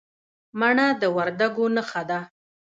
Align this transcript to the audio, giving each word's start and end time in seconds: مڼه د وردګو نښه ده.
مڼه 0.59 0.87
د 1.01 1.03
وردګو 1.15 1.65
نښه 1.75 2.01
ده. 2.09 2.19